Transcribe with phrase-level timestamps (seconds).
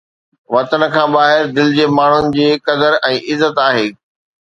[0.53, 3.89] وطن کان ٻاهر دل جي ماڻهن جي قدر ۽ عزت آهي